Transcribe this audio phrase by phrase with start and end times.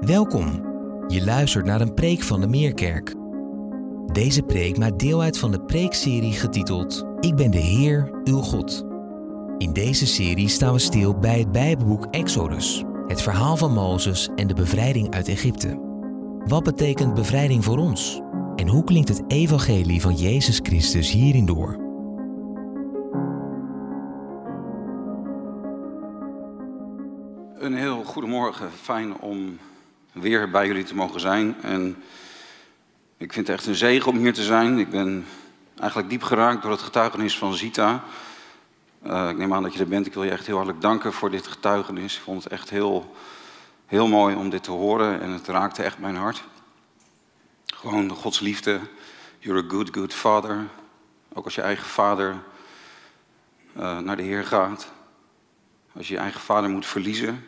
[0.00, 0.64] Welkom.
[1.06, 3.14] Je luistert naar een preek van de Meerkerk.
[4.12, 8.84] Deze preek maakt deel uit van de preekserie getiteld Ik ben de Heer, uw God.
[9.56, 14.46] In deze serie staan we stil bij het Bijbelboek Exodus, het verhaal van Mozes en
[14.46, 15.80] de bevrijding uit Egypte.
[16.44, 18.20] Wat betekent bevrijding voor ons?
[18.56, 21.76] En hoe klinkt het evangelie van Jezus Christus hierin door?
[27.58, 28.70] Een heel goedemorgen.
[28.70, 29.58] Fijn om
[30.12, 31.56] weer bij jullie te mogen zijn.
[31.62, 32.02] En
[33.16, 34.78] ik vind het echt een zegen om hier te zijn.
[34.78, 35.26] Ik ben
[35.78, 38.04] eigenlijk diep geraakt door het getuigenis van Zita.
[39.06, 40.06] Uh, ik neem aan dat je er bent.
[40.06, 42.16] Ik wil je echt heel hartelijk danken voor dit getuigenis.
[42.16, 43.14] Ik vond het echt heel,
[43.86, 46.44] heel mooi om dit te horen en het raakte echt mijn hart.
[47.66, 48.80] Gewoon Gods liefde.
[49.38, 50.66] You're a good, good father.
[51.32, 52.36] Ook als je eigen vader
[53.76, 54.92] uh, naar de Heer gaat.
[55.92, 57.44] Als je je eigen vader moet verliezen.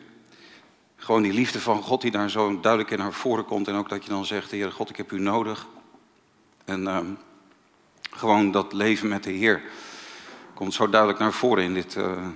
[1.01, 3.67] Gewoon die liefde van God die daar zo duidelijk in naar voren komt.
[3.67, 5.67] En ook dat je dan zegt, Heer God, ik heb u nodig.
[6.65, 6.99] En uh,
[8.11, 9.61] gewoon dat leven met de Heer
[10.53, 12.27] komt zo duidelijk naar voren in dit uh,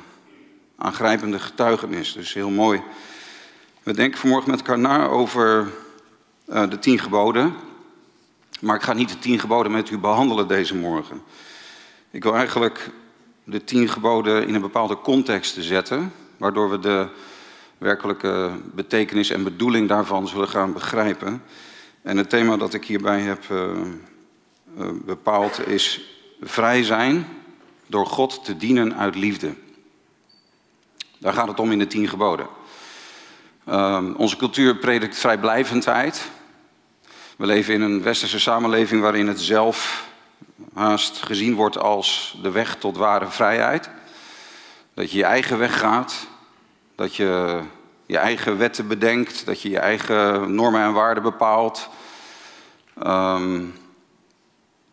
[0.77, 2.13] aangrijpende getuigenis.
[2.13, 2.81] Dus heel mooi.
[3.83, 5.71] We denken vanmorgen met elkaar na over
[6.47, 7.55] uh, de tien geboden.
[8.61, 11.21] Maar ik ga niet de tien geboden met u behandelen deze morgen.
[12.11, 12.89] Ik wil eigenlijk
[13.43, 17.07] de tien geboden in een bepaalde context zetten, waardoor we de
[17.85, 21.43] werkelijke betekenis en bedoeling daarvan zullen gaan begrijpen.
[22.01, 23.59] En het thema dat ik hierbij heb uh,
[24.77, 26.01] uh, bepaald is
[26.41, 27.27] vrij zijn
[27.87, 29.53] door God te dienen uit liefde.
[31.17, 32.47] Daar gaat het om in de tien geboden.
[33.69, 36.29] Uh, onze cultuur predikt vrijblijvendheid.
[37.37, 40.07] We leven in een westerse samenleving waarin het zelf
[40.73, 43.89] haast gezien wordt als de weg tot ware vrijheid.
[44.93, 46.27] Dat je je eigen weg gaat,
[46.95, 47.61] dat je
[48.05, 51.89] je eigen wetten bedenkt, dat je je eigen normen en waarden bepaalt.
[53.07, 53.73] Um,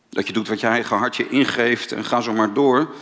[0.09, 2.95] dat je doet wat je eigen hartje ingeeft en ga zo maar door.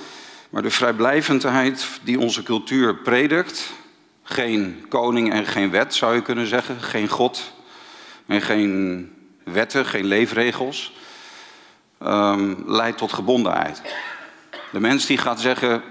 [0.50, 3.72] Maar de vrijblijvendheid die onze cultuur predikt,
[4.22, 7.52] geen koning en geen wet zou je kunnen zeggen, geen God
[8.26, 9.12] en geen
[9.44, 10.92] wetten, geen leefregels,
[12.02, 13.82] um, leidt tot gebondenheid.
[14.72, 15.82] De mens die gaat zeggen,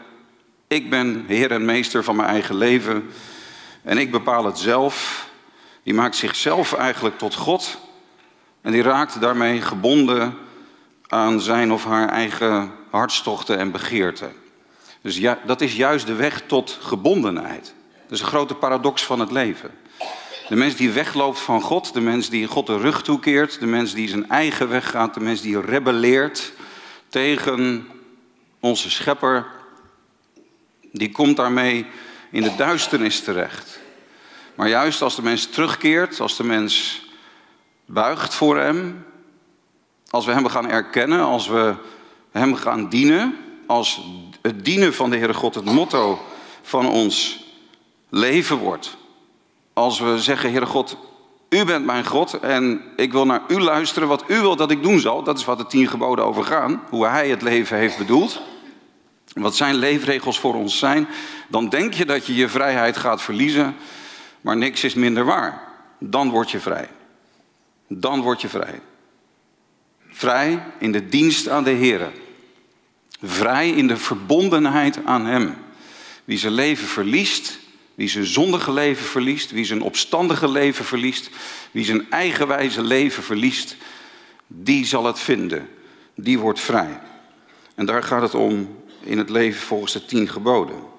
[0.68, 3.10] ik ben heer en meester van mijn eigen leven
[3.90, 5.28] en ik bepaal het zelf,
[5.84, 7.78] die maakt zichzelf eigenlijk tot God
[8.62, 10.38] en die raakt daarmee gebonden
[11.08, 14.34] aan zijn of haar eigen hartstochten en begeerten.
[15.02, 17.74] Dus ja, dat is juist de weg tot gebondenheid.
[18.02, 19.72] Dat is een grote paradox van het leven.
[20.48, 23.94] De mens die wegloopt van God, de mens die God de rug toekeert, de mens
[23.94, 26.54] die zijn eigen weg gaat, de mens die rebelleert
[27.08, 27.88] tegen
[28.60, 29.46] onze schepper,
[30.92, 31.86] die komt daarmee
[32.32, 33.79] in de duisternis terecht.
[34.60, 37.02] Maar juist als de mens terugkeert, als de mens
[37.86, 39.06] buigt voor hem,
[40.10, 41.74] als we hem gaan erkennen, als we
[42.32, 43.38] hem gaan dienen,
[43.68, 44.02] als
[44.42, 46.22] het dienen van de Heere God het motto
[46.62, 47.44] van ons
[48.10, 48.98] leven wordt.
[49.74, 50.98] Als we zeggen, Heere God,
[51.50, 54.84] u bent mijn God en ik wil naar u luisteren wat u wil dat ik
[54.84, 55.24] doen zal.
[55.24, 58.42] Dat is wat de tien geboden over gaan, hoe hij het leven heeft bedoeld.
[59.34, 61.08] Wat zijn leefregels voor ons zijn.
[61.48, 63.76] Dan denk je dat je je vrijheid gaat verliezen,
[64.42, 65.68] maar niks is minder waar.
[66.00, 66.90] Dan word je vrij.
[67.88, 68.82] Dan word je vrij.
[70.08, 72.12] Vrij in de dienst aan de Heer.
[73.22, 75.56] Vrij in de verbondenheid aan Hem.
[76.26, 77.60] Wie zijn leven verliest,
[77.96, 81.30] wie zijn zondige leven verliest, wie zijn opstandige leven verliest,
[81.72, 83.76] wie zijn eigenwijze leven verliest,
[84.48, 85.70] die zal het vinden.
[86.16, 87.00] Die wordt vrij.
[87.76, 90.98] En daar gaat het om in het leven volgens de tien geboden.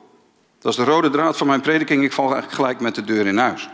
[0.61, 2.05] Dat is de rode draad van mijn prediking.
[2.05, 3.69] Ik val gelijk met de deur in huis.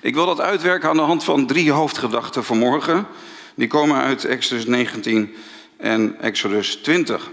[0.00, 3.06] Ik wil dat uitwerken aan de hand van drie hoofdgedachten vanmorgen.
[3.54, 5.34] Die komen uit Exodus 19
[5.76, 7.30] en Exodus 20.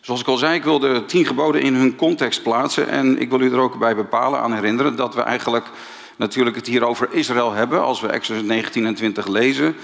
[0.00, 2.88] Zoals ik al zei, ik wil de tien geboden in hun context plaatsen.
[2.88, 5.66] En ik wil u er ook bij bepalen, aan herinneren, dat we eigenlijk
[6.16, 7.82] natuurlijk het hier over Israël hebben.
[7.82, 9.76] Als we Exodus 19 en 20 lezen.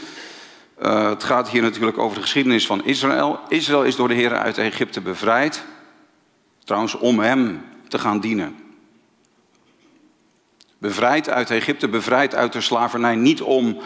[0.83, 3.41] Uh, het gaat hier natuurlijk over de geschiedenis van Israël.
[3.49, 5.65] Israël is door de Heer uit Egypte bevrijd.
[6.65, 8.57] Trouwens, om hem te gaan dienen.
[10.79, 13.15] Bevrijd uit Egypte, bevrijd uit de slavernij.
[13.15, 13.79] Niet om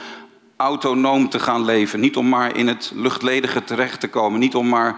[0.57, 2.01] autonoom te gaan leven.
[2.01, 4.41] Niet om maar in het luchtledige terecht te komen.
[4.41, 4.97] Niet om maar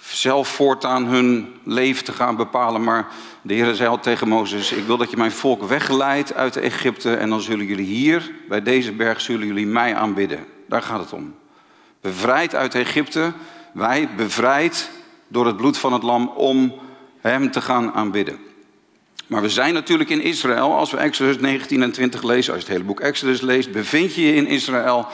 [0.00, 2.84] zelf voortaan hun leven te gaan bepalen.
[2.84, 3.08] Maar
[3.42, 7.16] de Heer zei al tegen Mozes: Ik wil dat je mijn volk wegleidt uit Egypte.
[7.16, 10.46] En dan zullen jullie hier, bij deze berg, zullen jullie mij aanbidden.
[10.68, 11.34] Daar gaat het om.
[12.00, 13.32] Bevrijd uit Egypte.
[13.72, 14.90] Wij bevrijd
[15.28, 16.74] door het bloed van het lam om
[17.26, 18.38] hem te gaan aanbidden.
[19.26, 20.74] Maar we zijn natuurlijk in Israël.
[20.74, 24.14] Als we Exodus 19 en 20 lezen, als je het hele boek Exodus leest, bevind
[24.14, 25.06] je je in Israël.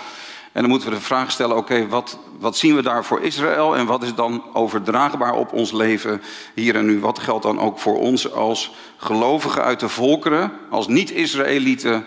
[0.53, 3.76] En dan moeten we de vraag stellen, oké, wat, wat zien we daar voor Israël
[3.76, 6.23] en wat is dan overdraagbaar op ons leven
[6.55, 7.00] hier en nu?
[7.00, 12.06] Wat geldt dan ook voor ons als gelovigen uit de volkeren, als niet-Israëlieten,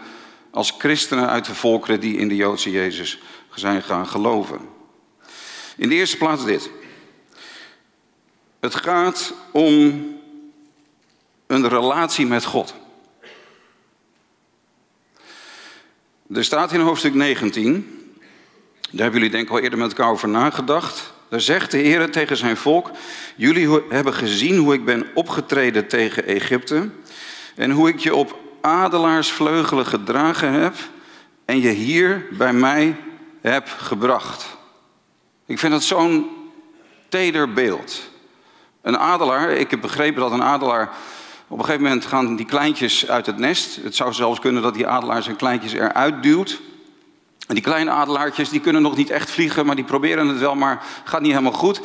[0.51, 3.19] als christenen uit de volkeren die in de Joodse Jezus
[3.53, 4.59] zijn gaan geloven?
[5.77, 6.69] In de eerste plaats dit.
[8.65, 10.05] Het gaat om
[11.47, 12.73] een relatie met God.
[16.33, 18.09] Er staat in hoofdstuk 19,
[18.81, 21.13] daar hebben jullie denk ik al eerder met elkaar over nagedacht.
[21.29, 22.91] Daar zegt de Heer tegen zijn volk:
[23.35, 26.89] Jullie hebben gezien hoe ik ben opgetreden tegen Egypte.
[27.55, 30.75] En hoe ik je op adelaarsvleugelen gedragen heb.
[31.45, 32.95] En je hier bij mij
[33.41, 34.57] heb gebracht.
[35.45, 36.29] Ik vind dat zo'n
[37.09, 38.13] teder beeld.
[38.85, 40.91] Een adelaar, ik heb begrepen dat een adelaar.
[41.47, 43.79] Op een gegeven moment gaan die kleintjes uit het nest.
[43.83, 46.61] Het zou zelfs kunnen dat die adelaar zijn kleintjes eruit duwt.
[47.47, 50.55] En die kleine adelaartjes die kunnen nog niet echt vliegen, maar die proberen het wel,
[50.55, 51.81] maar gaat niet helemaal goed.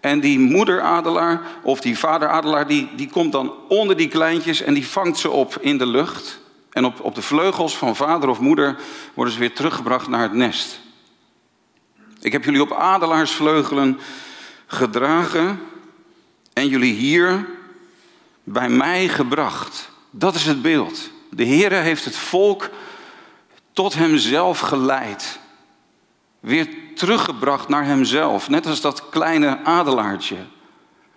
[0.00, 4.86] En die moederadelaar of die vaderadelaar, die, die komt dan onder die kleintjes en die
[4.86, 6.40] vangt ze op in de lucht.
[6.70, 8.76] En op, op de vleugels van vader of moeder
[9.14, 10.80] worden ze weer teruggebracht naar het nest.
[12.20, 14.00] Ik heb jullie op adelaarsvleugelen
[14.66, 15.60] gedragen
[16.52, 17.46] en jullie hier
[18.44, 19.90] bij mij gebracht.
[20.10, 21.10] Dat is het beeld.
[21.30, 22.70] De Heer heeft het volk
[23.72, 25.38] tot hemzelf geleid.
[26.40, 28.48] Weer teruggebracht naar hemzelf.
[28.48, 30.36] Net als dat kleine adelaartje.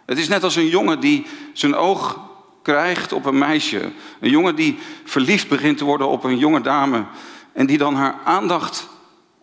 [0.06, 2.20] Het is net als een jongen die zijn oog
[2.62, 3.92] krijgt op een meisje.
[4.20, 7.06] Een jongen die verliefd begint te worden op een jonge dame.
[7.54, 8.88] En die dan haar aandacht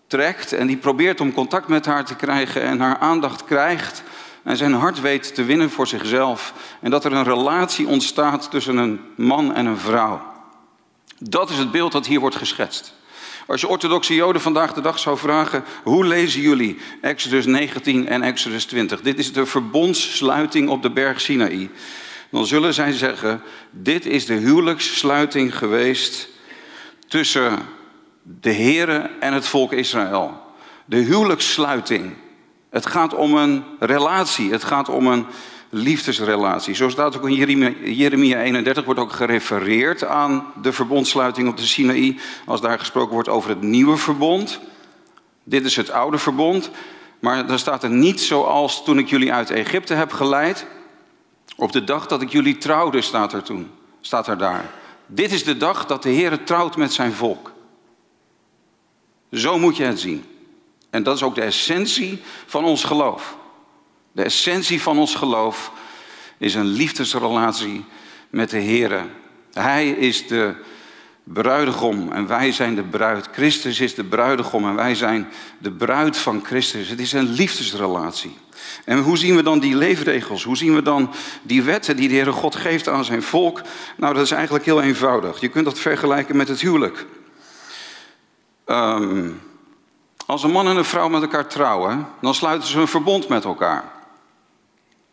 [0.06, 4.02] trekt en die probeert om contact met haar te krijgen en haar aandacht krijgt
[4.44, 6.52] en zijn hart weet te winnen voor zichzelf.
[6.80, 10.22] En dat er een relatie ontstaat tussen een man en een vrouw.
[11.18, 12.94] Dat is het beeld dat hier wordt geschetst.
[13.46, 18.22] Als je orthodoxe Joden vandaag de dag zou vragen, hoe lezen jullie Exodus 19 en
[18.22, 19.00] Exodus 20?
[19.00, 21.70] Dit is de verbondssluiting op de berg Sinaï.
[22.30, 26.28] Dan zullen zij zeggen, dit is de huwelijkssluiting geweest
[27.08, 27.58] tussen
[28.22, 30.40] de Here en het volk Israël.
[30.84, 32.12] De huwelijkssluiting.
[32.70, 35.26] Het gaat om een relatie, het gaat om een
[35.70, 36.74] liefdesrelatie.
[36.74, 37.34] Zo staat ook in
[37.94, 42.18] Jeremia 31, wordt ook gerefereerd aan de verbondsluiting op de Sinaï.
[42.46, 44.60] Als daar gesproken wordt over het nieuwe verbond.
[45.44, 46.70] Dit is het oude verbond.
[47.20, 50.66] Maar dan staat er niet zoals toen ik jullie uit Egypte heb geleid.
[51.56, 53.70] Op de dag dat ik jullie trouwde, staat er toen.
[54.00, 54.70] Staat er daar.
[55.06, 57.52] Dit is de dag dat de Heer trouwt met zijn volk.
[59.30, 60.24] Zo moet je het zien.
[60.90, 63.36] En dat is ook de essentie van ons geloof.
[64.12, 65.72] De essentie van ons geloof
[66.38, 67.84] is een liefdesrelatie
[68.30, 69.06] met de Heer.
[69.52, 70.54] Hij is de
[71.24, 73.28] bruidegom en wij zijn de bruid.
[73.32, 75.28] Christus is de bruidegom en wij zijn
[75.58, 76.88] de bruid van Christus.
[76.88, 78.36] Het is een liefdesrelatie.
[78.84, 80.44] En hoe zien we dan die leefregels?
[80.44, 81.10] Hoe zien we dan
[81.42, 83.62] die wetten die de Heere God geeft aan zijn volk?
[83.96, 85.40] Nou, dat is eigenlijk heel eenvoudig.
[85.40, 87.06] Je kunt dat vergelijken met het huwelijk.
[88.66, 89.40] Um,
[90.30, 93.44] als een man en een vrouw met elkaar trouwen, dan sluiten ze een verbond met
[93.44, 93.84] elkaar.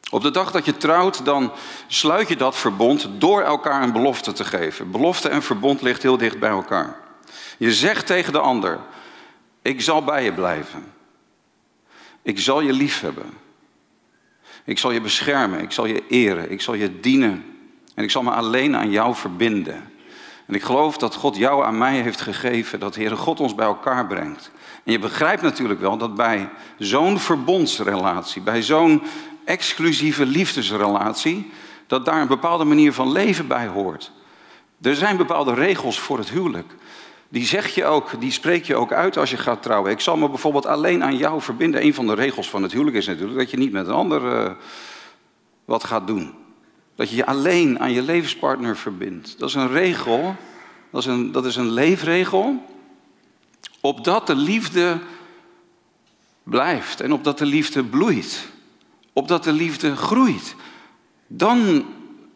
[0.09, 1.51] Op de dag dat je trouwt, dan
[1.87, 4.91] sluit je dat verbond door elkaar een belofte te geven.
[4.91, 6.95] Belofte en verbond ligt heel dicht bij elkaar.
[7.57, 8.79] Je zegt tegen de ander:
[9.61, 10.93] Ik zal bij je blijven.
[12.21, 13.33] Ik zal je lief hebben.
[14.63, 15.59] Ik zal je beschermen.
[15.59, 16.51] Ik zal je eren.
[16.51, 17.45] Ik zal je dienen.
[17.95, 19.91] En ik zal me alleen aan jou verbinden.
[20.45, 23.65] En ik geloof dat God jou aan mij heeft gegeven, dat Heere God ons bij
[23.65, 24.51] elkaar brengt.
[24.87, 29.01] En je begrijpt natuurlijk wel dat bij zo'n verbondsrelatie, bij zo'n
[29.45, 31.51] exclusieve liefdesrelatie,
[31.87, 34.11] dat daar een bepaalde manier van leven bij hoort.
[34.81, 36.75] Er zijn bepaalde regels voor het huwelijk.
[37.29, 39.91] Die zeg je ook, die spreek je ook uit als je gaat trouwen.
[39.91, 41.83] Ik zal me bijvoorbeeld alleen aan jou verbinden.
[41.83, 44.21] Een van de regels van het huwelijk is natuurlijk dat je niet met een ander
[44.23, 44.51] uh,
[45.65, 46.33] wat gaat doen.
[46.95, 49.39] Dat je je alleen aan je levenspartner verbindt.
[49.39, 50.35] Dat is een regel,
[50.91, 52.75] dat is een, dat is een leefregel.
[53.87, 54.99] Opdat de liefde
[56.43, 58.47] blijft en opdat de liefde bloeit.
[59.13, 60.55] Opdat de liefde groeit.
[61.27, 61.85] Dan,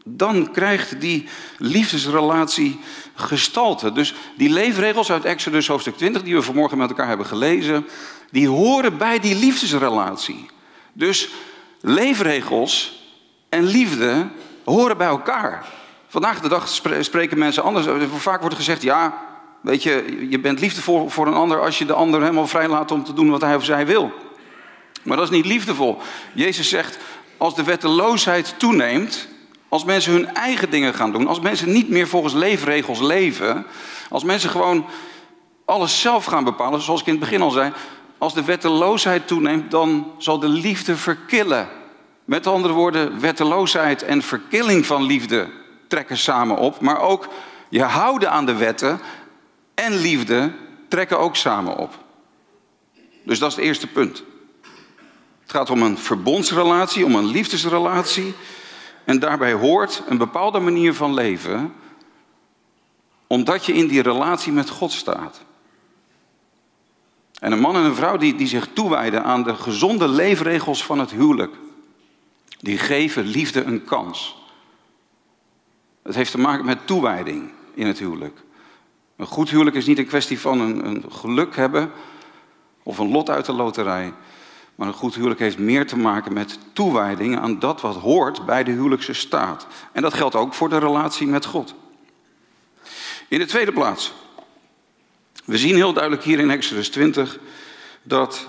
[0.05, 1.27] dan krijgt die
[1.57, 2.79] liefdesrelatie
[3.13, 3.91] gestalte.
[3.91, 7.87] Dus die leefregels uit Exodus hoofdstuk 20, die we vanmorgen met elkaar hebben gelezen,
[8.29, 10.45] die horen bij die liefdesrelatie.
[10.93, 11.29] Dus
[11.81, 13.03] leefregels
[13.49, 14.29] en liefde
[14.63, 15.65] horen bij elkaar.
[16.07, 16.67] Vandaag de dag
[16.99, 17.85] spreken mensen anders.
[18.17, 19.29] Vaak wordt gezegd, ja,
[19.61, 22.91] weet je, je bent liefdevol voor een ander als je de ander helemaal vrij laat
[22.91, 24.11] om te doen wat hij of zij wil.
[25.03, 25.97] Maar dat is niet liefdevol.
[26.33, 26.97] Jezus zegt,
[27.37, 29.27] als de wetteloosheid toeneemt,
[29.71, 33.65] Als mensen hun eigen dingen gaan doen, als mensen niet meer volgens leefregels leven,
[34.09, 34.85] als mensen gewoon
[35.65, 37.71] alles zelf gaan bepalen, zoals ik in het begin al zei,
[38.17, 41.67] als de wetteloosheid toeneemt, dan zal de liefde verkillen.
[42.25, 45.49] Met andere woorden, wetteloosheid en verkilling van liefde
[45.87, 47.27] trekken samen op, maar ook
[47.69, 48.99] je houden aan de wetten
[49.81, 50.51] en liefde
[50.87, 51.97] trekken ook samen op.
[53.23, 54.23] Dus dat is het eerste punt.
[55.41, 58.33] Het gaat om een verbondsrelatie, om een liefdesrelatie.
[59.03, 61.73] En daarbij hoort een bepaalde manier van leven,
[63.27, 65.41] omdat je in die relatie met God staat.
[67.39, 70.99] En een man en een vrouw die, die zich toewijden aan de gezonde leefregels van
[70.99, 71.55] het huwelijk,
[72.59, 74.37] die geven liefde een kans.
[76.03, 78.43] Het heeft te maken met toewijding in het huwelijk.
[79.21, 81.91] Een goed huwelijk is niet een kwestie van een, een geluk hebben
[82.83, 84.13] of een lot uit de loterij.
[84.75, 88.63] Maar een goed huwelijk heeft meer te maken met toewijding aan dat wat hoort bij
[88.63, 89.67] de huwelijkse staat.
[89.91, 91.75] En dat geldt ook voor de relatie met God.
[93.27, 94.13] In de tweede plaats,
[95.45, 97.39] we zien heel duidelijk hier in Exodus 20
[98.03, 98.47] dat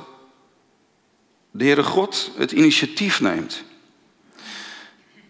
[1.51, 3.65] de Heere God het initiatief neemt.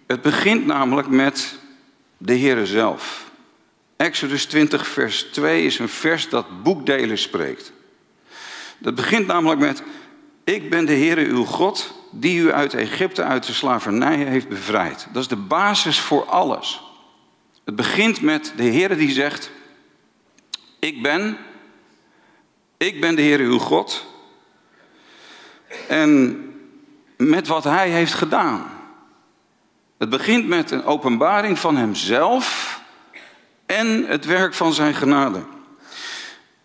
[0.06, 1.58] Het begint namelijk met
[2.16, 3.30] de Heere zelf.
[4.02, 7.72] Exodus 20, vers 2 is een vers dat boekdelen spreekt.
[8.78, 9.82] Dat begint namelijk met:
[10.44, 15.06] Ik ben de Heere uw God, die u uit Egypte, uit de slavernij heeft bevrijd.
[15.12, 16.82] Dat is de basis voor alles.
[17.64, 19.50] Het begint met de Heere die zegt:
[20.78, 21.38] Ik ben,
[22.76, 24.06] ik ben de Heere uw God.
[25.88, 26.40] En
[27.16, 28.70] met wat Hij heeft gedaan.
[29.98, 32.71] Het begint met een openbaring van Hemzelf
[33.66, 35.42] en het werk van Zijn genade.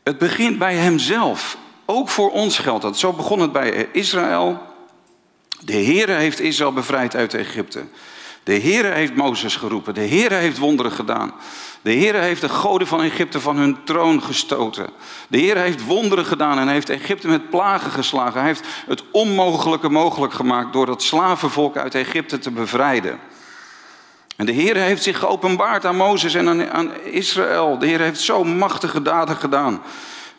[0.04, 1.58] Het begint bij Hemzelf.
[1.86, 2.98] Ook voor ons geldt dat.
[2.98, 4.62] Zo begon het bij Israël.
[5.60, 7.84] De Heere heeft Israël bevrijd uit Egypte.
[8.44, 9.94] De Heere heeft Mozes geroepen.
[9.94, 11.34] De Heere heeft wonderen gedaan.
[11.82, 14.90] De Heere heeft de goden van Egypte van hun troon gestoten.
[15.28, 18.40] De Heere heeft wonderen gedaan en heeft Egypte met plagen geslagen.
[18.40, 23.20] Hij heeft het onmogelijke mogelijk gemaakt door dat slavenvolk uit Egypte te bevrijden.
[24.38, 27.78] En de Heer heeft zich geopenbaard aan Mozes en aan, Israël.
[27.78, 29.82] De Heer heeft zo machtige daden gedaan.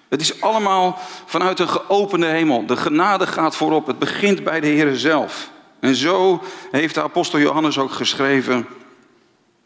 [0.09, 2.67] Het is allemaal vanuit een geopende hemel.
[2.67, 3.87] De genade gaat voorop.
[3.87, 5.51] Het begint bij de Heer zelf.
[5.81, 8.67] En zo heeft de apostel Johannes ook geschreven.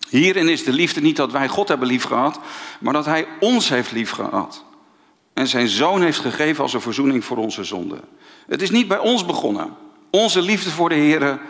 [0.09, 2.39] Hierin is de liefde niet dat wij God hebben liefgehad,
[2.81, 4.65] maar dat Hij ons heeft liefgehad.
[5.35, 8.01] En zijn zoon heeft gegeven als een verzoening voor onze zonden.
[8.47, 9.77] Het is niet bij ons begonnen.
[10.11, 11.41] Onze liefde voor de Heer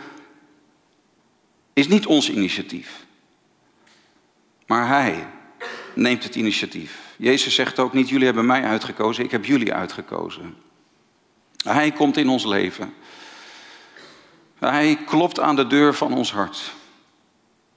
[1.72, 3.06] is niet ons initiatief.
[4.66, 5.26] Maar Hij
[5.94, 6.98] neemt het initiatief.
[7.16, 10.56] Jezus zegt ook niet, jullie hebben mij uitgekozen, ik heb jullie uitgekozen.
[11.64, 12.94] Hij komt in ons leven.
[14.58, 16.72] Hij klopt aan de deur van ons hart.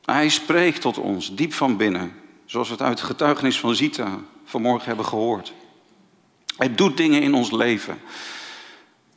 [0.06, 2.14] Hij spreekt tot ons, diep van binnen,
[2.46, 5.54] zoals we het uit het getuigenis van Zita vanmorgen hebben gehoord.
[6.58, 8.02] Hij doet dingen in ons leven.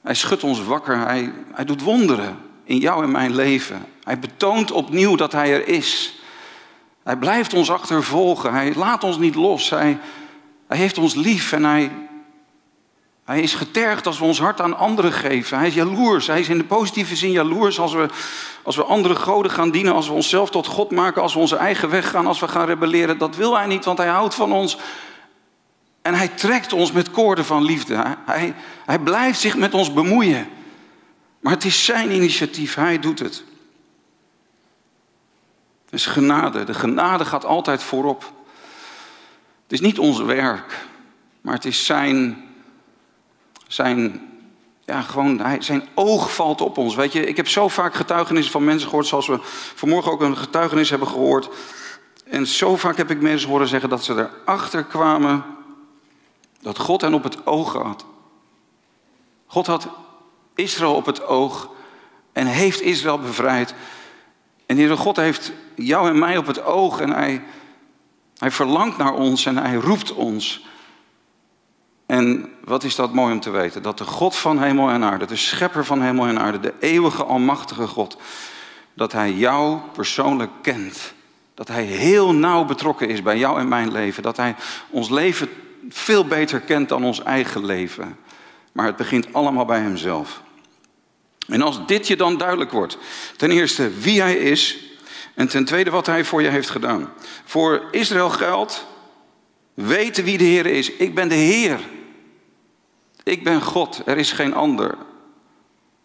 [0.03, 3.85] Hij schudt ons wakker, hij, hij doet wonderen in jou en mijn leven.
[4.09, 6.15] Hij betoont opnieuw dat hij er is.
[7.05, 9.99] Hij blijft ons achtervolgen, hij laat ons niet los, hij,
[10.69, 11.91] hij heeft ons lief en hij,
[13.25, 15.59] hij is getergd als we ons hart aan anderen geven.
[15.59, 16.27] Hij is jaloers.
[16.27, 18.07] Hij is in de positieve zin jaloers als we,
[18.63, 19.95] als we andere goden gaan dienen.
[19.95, 21.23] Als we onszelf tot God maken.
[21.23, 22.27] Als we onze eigen weg gaan.
[22.27, 23.19] Als we gaan rebelleren.
[23.19, 24.79] Dat wil hij niet, want hij houdt van ons.
[26.03, 28.17] En hij trekt ons met koorden van liefde.
[28.27, 28.55] Hij,
[28.87, 30.49] hij blijft zich met ons bemoeien.
[31.41, 32.75] Maar het is zijn initiatief.
[32.75, 33.45] Hij doet het.
[35.91, 36.65] Is genade.
[36.65, 38.33] De genade gaat altijd voorop.
[39.63, 40.87] Het is niet ons werk.
[41.41, 42.49] Maar het is zijn
[43.69, 44.29] zijn,
[44.85, 46.95] ja, gewoon, zijn oog valt op ons.
[46.95, 49.39] Weet je, ik heb zo vaak getuigenissen van mensen gehoord, zoals we
[49.75, 51.49] vanmorgen ook een getuigenis hebben gehoord.
[52.25, 55.45] En zo vaak heb ik mensen horen zeggen dat ze erachter kwamen
[56.61, 58.05] dat God hen op het oog had.
[59.47, 59.89] God had
[60.55, 61.71] Israël op het oog
[62.33, 63.75] en heeft Israël bevrijd.
[64.69, 67.43] En Heere God heeft jou en mij op het oog en hij,
[68.39, 70.67] hij verlangt naar ons en hij roept ons.
[72.07, 73.83] En wat is dat mooi om te weten?
[73.83, 77.25] Dat de God van hemel en aarde, de schepper van hemel en aarde, de eeuwige
[77.25, 78.17] almachtige God,
[78.95, 81.13] dat Hij jou persoonlijk kent.
[81.55, 84.23] Dat Hij heel nauw betrokken is bij jou en mijn leven.
[84.23, 84.55] Dat Hij
[84.91, 85.49] ons leven
[85.89, 88.19] veel beter kent dan ons eigen leven.
[88.73, 90.43] Maar het begint allemaal bij Hemzelf.
[91.49, 92.99] En als dit je dan duidelijk wordt,
[93.37, 94.79] ten eerste wie Hij is
[95.35, 97.13] en ten tweede wat Hij voor je heeft gedaan.
[97.45, 98.87] Voor Israël geldt,
[99.75, 100.93] weten wie de Heer is.
[100.93, 101.81] Ik ben de Heer.
[103.23, 104.95] Ik ben God, er is geen ander.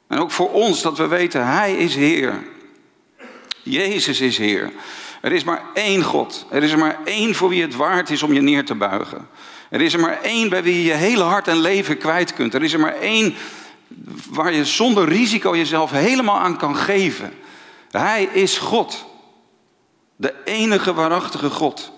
[0.07, 2.43] En ook voor ons dat we weten, Hij is Heer.
[3.63, 4.71] Jezus is Heer.
[5.21, 6.45] Er is maar één God.
[6.49, 9.27] Er is er maar één voor wie het waard is om je neer te buigen.
[9.69, 12.53] Er is er maar één bij wie je je hele hart en leven kwijt kunt.
[12.53, 13.35] Er is er maar één
[14.29, 17.33] waar je zonder risico jezelf helemaal aan kan geven.
[17.91, 19.05] Hij is God.
[20.15, 21.91] De enige waarachtige God.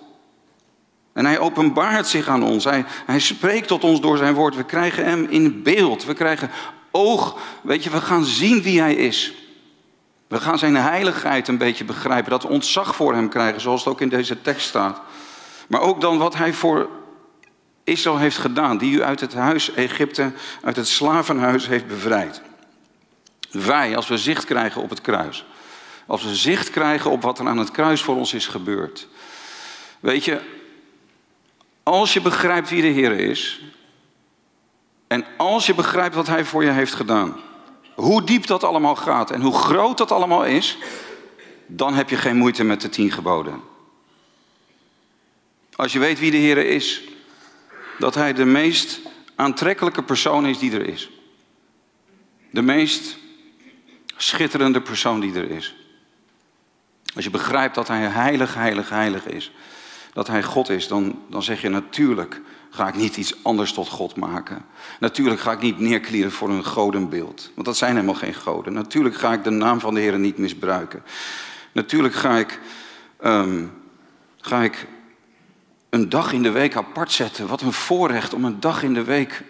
[1.14, 2.64] En hij openbaart zich aan ons.
[2.64, 4.56] Hij, hij spreekt tot ons door zijn woord.
[4.56, 6.06] We krijgen hem in beeld.
[6.06, 6.52] We krijgen
[6.92, 7.38] oog.
[7.62, 9.34] Weet je, we gaan zien wie hij is.
[10.28, 12.32] We gaan zijn heiligheid een beetje begrijpen.
[12.32, 15.02] Dat we ontzag voor hem krijgen, zoals het ook in deze tekst staat.
[15.68, 16.90] Maar ook dan wat hij voor
[17.86, 18.77] Israël heeft gedaan.
[18.77, 22.42] Die u uit het huis Egypte, uit het slavenhuis heeft bevrijd.
[23.51, 25.46] Wij, als we zicht krijgen op het kruis.
[26.06, 29.08] Als we zicht krijgen op wat er aan het kruis voor ons is gebeurd.
[30.00, 30.42] Weet je,
[31.84, 33.62] als je begrijpt wie de Heer is.
[35.08, 37.39] En als je begrijpt wat Hij voor je heeft gedaan.
[37.94, 40.77] Hoe diep dat allemaal gaat en hoe groot dat allemaal is.
[41.68, 43.62] Dan heb je geen moeite met de tien geboden.
[45.75, 47.01] Als je weet wie de Heer is.
[48.00, 49.00] Dat Hij de meest
[49.36, 51.10] aantrekkelijke persoon is die er is.
[52.52, 53.18] De meest
[54.18, 55.75] schitterende persoon die er is.
[57.16, 59.52] Als je begrijpt dat Hij heilig, heilig, heilig is
[60.16, 63.88] dat Hij God is, dan, dan zeg je natuurlijk ga ik niet iets anders tot
[63.88, 64.66] God maken.
[65.00, 68.74] Natuurlijk ga ik niet neerklieren voor een godenbeeld, want dat zijn helemaal geen goden.
[68.74, 71.04] Natuurlijk ga ik de naam van de Heer niet misbruiken.
[71.72, 72.60] Natuurlijk ga ik,
[73.24, 73.72] um,
[74.42, 74.88] ga ik
[75.96, 77.48] een dag in de week apart zetten.
[77.48, 79.44] Wat een voorrecht om een dag in de week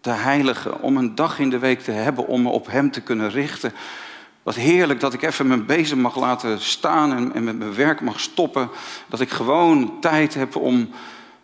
[0.00, 3.00] te heiligen, om een dag in de week te hebben om me op Hem te
[3.00, 3.72] kunnen richten.
[4.42, 8.00] Wat heerlijk dat ik even mijn bezem mag laten staan en, en met mijn werk
[8.00, 8.68] mag stoppen.
[9.08, 10.90] Dat ik gewoon tijd heb om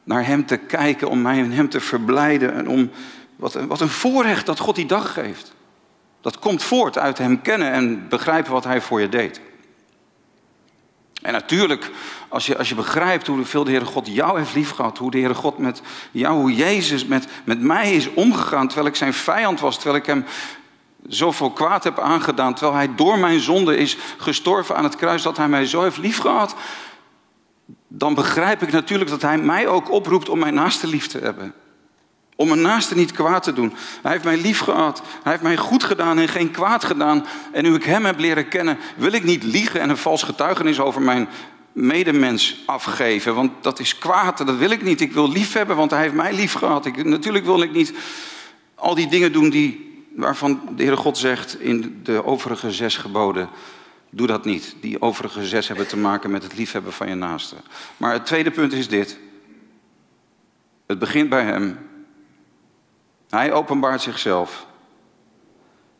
[0.04, 2.54] naar Hem te kijken, om mij in Hem te verblijden.
[2.54, 2.90] En om,
[3.36, 5.54] wat, wat een voorrecht dat God die dag geeft.
[6.20, 9.40] Dat komt voort uit Hem kennen en begrijpen wat Hij voor je deed.
[11.22, 11.90] En natuurlijk,
[12.28, 15.34] als je, als je begrijpt hoeveel de Heere God jou heeft liefgehad, hoe de Heere
[15.34, 19.74] God met jou, hoe Jezus met, met mij is omgegaan, terwijl ik zijn vijand was,
[19.74, 20.24] terwijl ik hem
[21.06, 25.36] zoveel kwaad heb aangedaan, terwijl hij door mijn zonde is gestorven aan het kruis, dat
[25.36, 26.54] hij mij zo heeft liefgehad,
[27.88, 31.54] dan begrijp ik natuurlijk dat hij mij ook oproept om mijn naaste lief te hebben.
[32.38, 33.74] Om mijn naaste niet kwaad te doen.
[34.02, 35.02] Hij heeft mij lief gehad.
[35.22, 37.26] Hij heeft mij goed gedaan en geen kwaad gedaan.
[37.52, 40.80] En nu ik hem heb leren kennen, wil ik niet liegen en een vals getuigenis
[40.80, 41.28] over mijn
[41.72, 43.34] medemens afgeven.
[43.34, 45.00] Want dat is kwaad, dat wil ik niet.
[45.00, 46.86] Ik wil lief hebben, want hij heeft mij lief gehad.
[46.86, 47.92] Ik, natuurlijk wil ik niet
[48.74, 53.48] al die dingen doen die waarvan de Heere God zegt in de overige zes geboden,
[54.10, 54.74] doe dat niet.
[54.80, 57.56] Die overige zes hebben te maken met het liefhebben van je naaste.
[57.96, 59.18] Maar het tweede punt is dit.
[60.86, 61.87] Het begint bij Hem.
[63.30, 64.66] Hij openbaart zichzelf.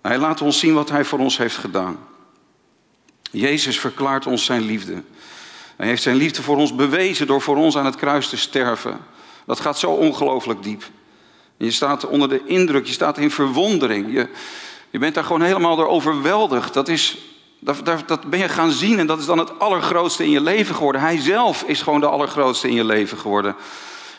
[0.03, 1.99] Hij laat ons zien wat Hij voor ons heeft gedaan.
[3.31, 5.03] Jezus verklaart ons zijn liefde.
[5.77, 8.99] Hij heeft zijn liefde voor ons bewezen door voor ons aan het kruis te sterven.
[9.47, 10.83] Dat gaat zo ongelooflijk diep.
[11.57, 14.13] Je staat onder de indruk, je staat in verwondering.
[14.13, 14.29] Je,
[14.91, 16.75] je bent daar gewoon helemaal door overweldigd.
[16.75, 17.19] Dat, is,
[17.59, 20.75] dat, dat ben je gaan zien en dat is dan het allergrootste in je leven
[20.75, 21.01] geworden.
[21.01, 23.57] Hij zelf is gewoon de allergrootste in je leven geworden.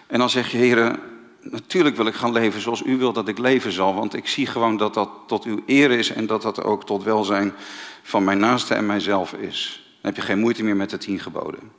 [0.08, 1.00] En dan zeg je, heren,
[1.42, 3.94] natuurlijk wil ik gaan leven zoals u wilt dat ik leven zal.
[3.94, 7.04] Want ik zie gewoon dat dat tot uw eer is en dat dat ook tot
[7.04, 7.54] welzijn
[8.02, 9.84] van mijn naaste en mijzelf is.
[10.02, 11.72] Dan heb je geen moeite meer met de tien geboden.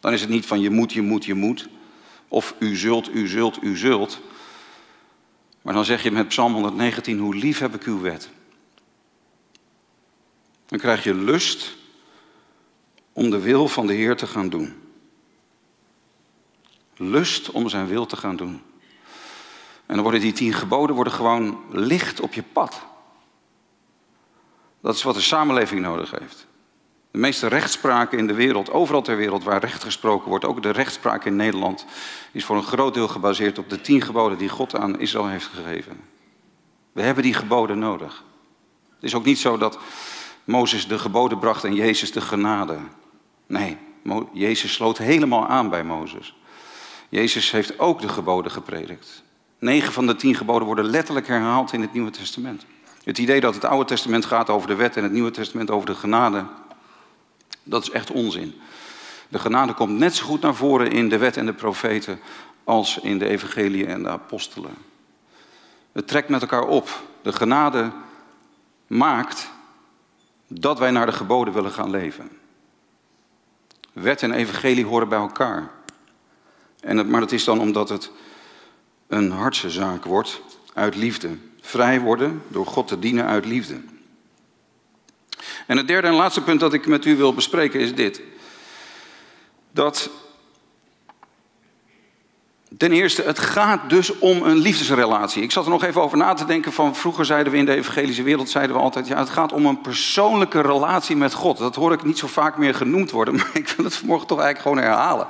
[0.00, 1.68] Dan is het niet van je moet, je moet, je moet.
[2.28, 4.20] Of u zult, u zult, u zult.
[5.62, 8.30] Maar dan zeg je met Psalm 119, hoe lief heb ik uw wet.
[10.66, 11.76] Dan krijg je lust
[13.12, 14.74] om de wil van de Heer te gaan doen.
[16.96, 18.60] Lust om zijn wil te gaan doen.
[19.86, 22.82] En dan worden die tien geboden worden gewoon licht op je pad.
[24.80, 26.46] Dat is wat de samenleving nodig heeft.
[27.10, 30.70] De meeste rechtspraken in de wereld, overal ter wereld waar recht gesproken wordt, ook de
[30.70, 31.86] rechtspraak in Nederland,
[32.32, 35.46] is voor een groot deel gebaseerd op de tien geboden die God aan Israël heeft
[35.46, 36.00] gegeven.
[36.92, 38.24] We hebben die geboden nodig.
[38.94, 39.78] Het is ook niet zo dat
[40.44, 42.78] Mozes de geboden bracht en Jezus de genade.
[43.46, 43.76] Nee,
[44.32, 46.36] Jezus sloot helemaal aan bij Mozes.
[47.08, 49.22] Jezus heeft ook de geboden gepredikt.
[49.64, 52.64] Negen van de tien geboden worden letterlijk herhaald in het Nieuwe Testament.
[53.04, 55.86] Het idee dat het Oude Testament gaat over de wet en het Nieuwe Testament over
[55.86, 56.44] de genade,
[57.62, 58.60] dat is echt onzin.
[59.28, 62.20] De genade komt net zo goed naar voren in de wet en de profeten
[62.64, 64.74] als in de evangelie en de apostelen.
[65.92, 67.02] Het trekt met elkaar op.
[67.22, 67.92] De genade
[68.86, 69.50] maakt
[70.48, 72.30] dat wij naar de geboden willen gaan leven.
[73.92, 75.70] Wet en evangelie horen bij elkaar.
[76.80, 78.10] En maar dat is dan omdat het
[79.08, 80.40] een hartse zaak wordt
[80.74, 81.36] uit liefde.
[81.60, 83.80] Vrij worden door God te dienen uit liefde.
[85.66, 88.20] En het derde en laatste punt dat ik met u wil bespreken is dit.
[89.70, 90.10] Dat
[92.76, 95.42] Ten eerste, het gaat dus om een liefdesrelatie.
[95.42, 97.74] Ik zat er nog even over na te denken van vroeger zeiden we in de
[97.74, 101.58] evangelische wereld zeiden we altijd ja, het gaat om een persoonlijke relatie met God.
[101.58, 104.40] Dat hoor ik niet zo vaak meer genoemd worden, maar ik wil het vanmorgen toch
[104.40, 105.26] eigenlijk gewoon herhalen.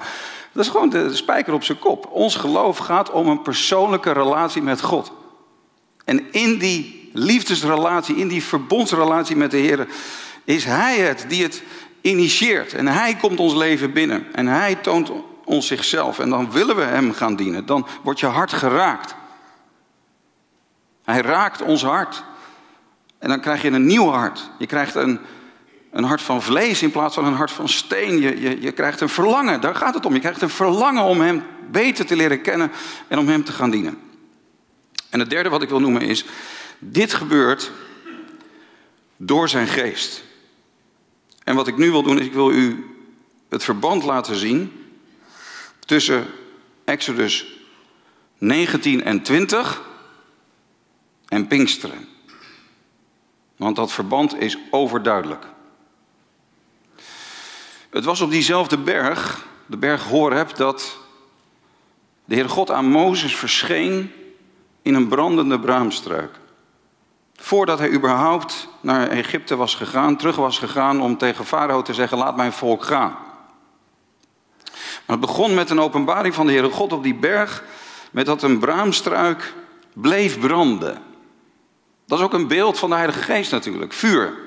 [0.55, 2.09] Dat is gewoon de spijker op zijn kop.
[2.11, 5.13] Ons geloof gaat om een persoonlijke relatie met God.
[6.05, 9.89] En in die liefdesrelatie, in die verbondsrelatie met de Heer,
[10.45, 11.63] is Hij het die het
[12.01, 12.75] initieert.
[12.75, 14.35] En Hij komt ons leven binnen.
[14.35, 15.11] En Hij toont
[15.45, 16.19] ons zichzelf.
[16.19, 17.67] En dan willen we Hem gaan dienen.
[17.67, 19.15] Dan wordt je hart geraakt.
[21.05, 22.25] Hij raakt ons hart.
[23.19, 24.51] En dan krijg je een nieuw hart.
[24.59, 25.21] Je krijgt een,
[25.95, 28.21] een hart van vlees in plaats van een hart van steen.
[28.21, 30.15] Je, je, je krijgt een verlangen, daar gaat het om.
[30.15, 32.73] Je krijgt een verlangen om Hem beter te leren kennen
[33.09, 33.99] en om Hem te gaan dienen.
[35.11, 36.25] En het derde wat ik wil noemen is,
[36.79, 37.71] dit gebeurt
[39.17, 40.25] door zijn geest.
[41.45, 42.87] En wat ik nu wil doen is, ik wil u
[43.49, 44.73] het verband laten zien
[45.87, 46.27] tussen
[46.85, 47.47] Exodus
[48.39, 49.83] 19 en 20
[51.29, 52.09] en Pinksteren.
[53.57, 55.53] Want dat verband is overduidelijk.
[57.95, 60.99] Het was op diezelfde berg, de berg Horeb, dat
[62.25, 64.13] de Heer God aan Mozes verscheen
[64.83, 66.31] in een brandende braamstruik.
[67.35, 72.19] Voordat hij überhaupt naar Egypte was gegaan, terug was gegaan om tegen Farao te zeggen:
[72.19, 73.17] Laat mijn volk gaan.
[75.07, 77.65] Maar het begon met een openbaring van de Heere God op die berg,
[78.11, 79.55] met dat een braamstruik
[79.93, 81.03] bleef branden.
[82.07, 84.44] Dat is ook een beeld van de Heilige Geest natuurlijk, vuur.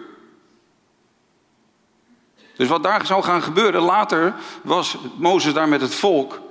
[2.57, 6.41] Dus wat daar zou gaan gebeuren, later was Mozes daar met het volk.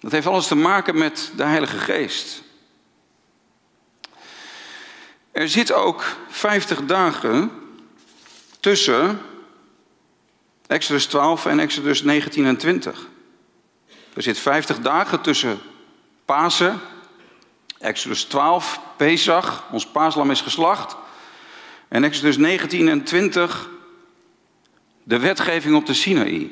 [0.00, 2.42] Dat heeft alles te maken met de Heilige Geest.
[5.32, 7.50] Er zit ook 50 dagen
[8.60, 9.20] tussen
[10.66, 13.08] Exodus 12 en Exodus 19 en 20.
[14.14, 15.58] Er zit 50 dagen tussen
[16.24, 16.80] Pasen,
[17.78, 20.96] Exodus 12, Pesach, ons paaslam is geslacht.
[21.88, 23.68] En Exodus 19 en 20,
[25.06, 26.50] de wetgeving op de Sinaï.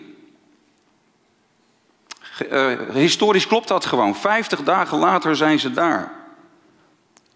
[2.51, 4.15] Uh, historisch klopt dat gewoon.
[4.15, 6.13] 50 dagen later zijn ze daar.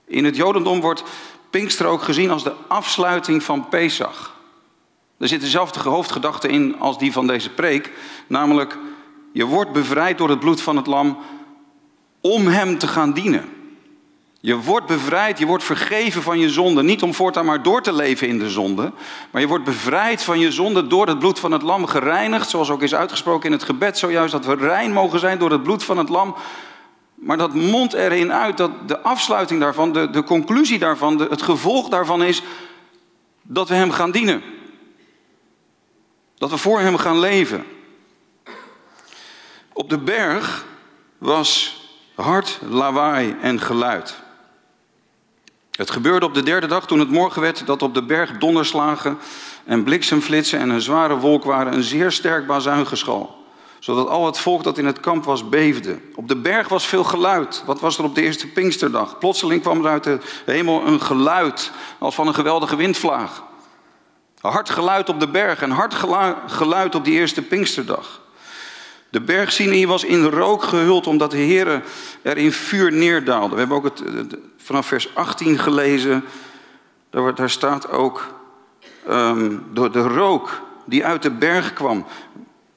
[0.04, 1.02] In het Jodendom wordt
[1.50, 4.36] Pinkster ook gezien als de afsluiting van Pesach.
[5.18, 7.92] Er zit dezelfde hoofdgedachte in als die van deze preek,
[8.26, 8.78] namelijk
[9.32, 11.18] je wordt bevrijd door het bloed van het lam
[12.20, 13.57] om hem te gaan dienen.
[14.40, 16.82] Je wordt bevrijd, je wordt vergeven van je zonde.
[16.82, 18.92] Niet om voortaan maar door te leven in de zonde.
[19.30, 22.48] Maar je wordt bevrijd van je zonde door het bloed van het lam gereinigd.
[22.48, 24.32] Zoals ook is uitgesproken in het gebed zojuist.
[24.32, 26.36] Dat we rein mogen zijn door het bloed van het lam.
[27.14, 31.88] Maar dat mondt erin uit dat de afsluiting daarvan, de, de conclusie daarvan, het gevolg
[31.88, 32.42] daarvan is
[33.42, 34.42] dat we hem gaan dienen.
[36.38, 37.64] Dat we voor Hem gaan leven.
[39.72, 40.66] Op de berg
[41.18, 41.80] was
[42.14, 44.26] hard lawaai en geluid.
[45.78, 49.18] Het gebeurde op de derde dag toen het morgen werd dat op de berg donderslagen
[49.64, 53.44] en bliksemflitsen en een zware wolk waren een zeer sterk bazuingeschal.
[53.78, 55.98] Zodat al het volk dat in het kamp was beefde.
[56.14, 57.62] Op de berg was veel geluid.
[57.66, 59.18] Wat was er op de eerste Pinksterdag?
[59.18, 63.42] Plotseling kwam er uit de hemel een geluid als van een geweldige windvlaag.
[64.40, 65.94] Hard geluid op de berg en hard
[66.46, 68.20] geluid op die eerste Pinksterdag.
[69.10, 71.82] De berg Sinai was in rook gehuld omdat de Heer
[72.22, 73.54] er in vuur neerdaalde.
[73.54, 74.02] We hebben ook het,
[74.56, 76.24] vanaf vers 18 gelezen.
[77.10, 78.34] Daar, daar staat ook
[79.08, 82.06] um, de, de rook die uit de berg kwam.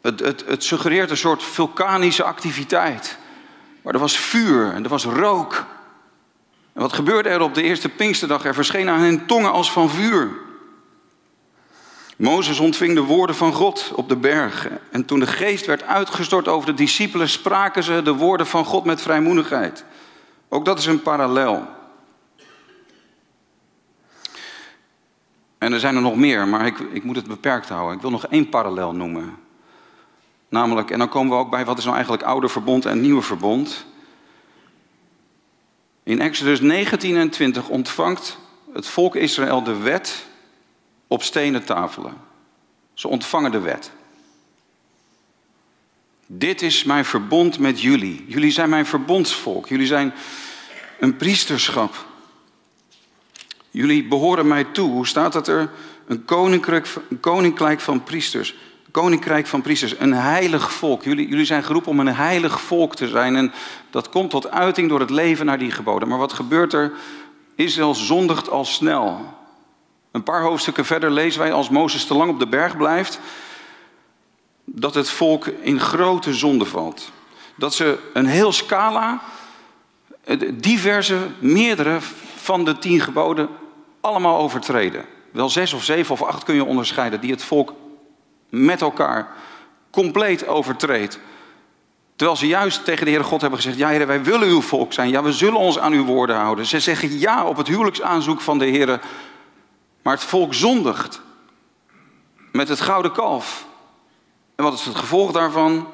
[0.02, 3.18] Het, het, het suggereert een soort vulkanische activiteit.
[3.82, 5.66] Maar er was vuur en er was rook.
[6.74, 8.46] En wat gebeurde er op de eerste Pinksterdag?
[8.46, 10.30] Er verschenen aan hen tongen als van vuur.
[12.22, 14.70] Mozes ontving de woorden van God op de berg.
[14.92, 18.86] En toen de geest werd uitgestort over de discipelen, spraken ze de woorden van God
[18.86, 19.86] met vrijmoedigheid.
[20.50, 21.68] Ook dat is een parallel.
[25.58, 27.96] En er zijn er nog meer, maar ik, ik moet het beperkt houden.
[27.96, 29.38] Ik wil nog één parallel noemen.
[30.50, 33.22] Namelijk, en dan komen we ook bij wat is nou eigenlijk oude verbond en nieuwe
[33.22, 33.86] verbond.
[36.04, 38.38] In Exodus 19 en 20 ontvangt
[38.74, 40.30] het volk Israël de wet
[41.20, 42.14] stenen tafelen.
[42.94, 43.92] Ze ontvangen de wet.
[46.26, 48.26] Dit is mijn verbond met jullie.
[48.28, 49.68] Jullie zijn mijn verbondsvolk.
[49.68, 50.14] Jullie zijn
[51.00, 52.06] een priesterschap.
[53.72, 54.92] Jullie behoren mij toe.
[54.92, 55.70] Hoe staat dat er?
[56.08, 56.26] Een
[57.20, 58.56] koninkrijk, van priesters.
[58.92, 61.04] Koninkrijk van priesters, een heilig volk.
[61.04, 63.36] Jullie, jullie zijn geroepen om een heilig volk te zijn.
[63.36, 63.54] En
[63.90, 66.08] dat komt tot uiting door het leven naar die geboden.
[66.08, 66.92] Maar wat gebeurt er?
[67.56, 69.40] Israël zondigt al snel.
[70.12, 73.20] Een paar hoofdstukken verder lezen wij als Mozes te lang op de berg blijft,
[74.66, 77.12] dat het volk in grote zonde valt.
[77.56, 79.22] Dat ze een heel scala,
[80.54, 81.98] diverse, meerdere
[82.36, 83.50] van de tien geboden
[84.02, 85.06] allemaal overtreden.
[85.32, 87.74] Wel zes of zeven of acht kun je onderscheiden die het volk
[88.50, 89.36] met elkaar
[89.92, 91.20] compleet overtreedt.
[92.16, 94.94] Terwijl ze juist tegen de Heere God hebben gezegd: Ja, Heer, wij willen uw volk
[94.94, 95.10] zijn.
[95.10, 96.66] Ja, we zullen ons aan uw woorden houden.
[96.66, 99.00] Ze zeggen ja op het huwelijksaanzoek van de Heer.
[100.02, 101.22] Maar het volk zondigt
[102.52, 103.68] met het gouden kalf.
[104.56, 105.88] En wat is het gevolg daarvan?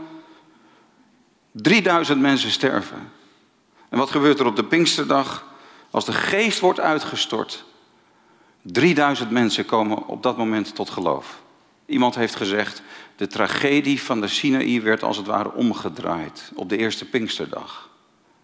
[1.51, 3.11] 3000 mensen sterven.
[3.89, 5.45] En wat gebeurt er op de Pinksterdag?
[5.91, 7.65] Als de geest wordt uitgestort,
[8.61, 11.41] 3000 mensen komen op dat moment tot geloof.
[11.85, 12.81] Iemand heeft gezegd,
[13.15, 17.89] de tragedie van de Sinaï werd als het ware omgedraaid op de eerste Pinksterdag.